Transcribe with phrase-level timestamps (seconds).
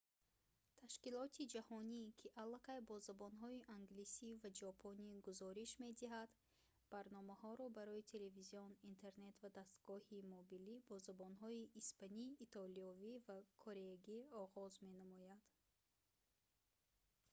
[0.79, 6.29] ташкилоти ҷаҳонӣ ки аллакай бо забонҳои англисӣ ва ҷопонӣ гузориш медиҳад
[6.93, 15.43] барномаҳоро барои телевизион интернет ва дастгоҳҳои мобилӣ бо забонҳои испанӣ итолиёӣ ва кореягӣ оғоз менамояд